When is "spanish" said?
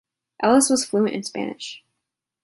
1.21-1.83